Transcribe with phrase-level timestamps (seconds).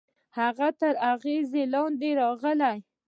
[0.37, 2.77] هغه تر اغېز لاندې يې راغی.